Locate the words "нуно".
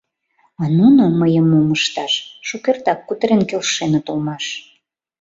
0.77-1.03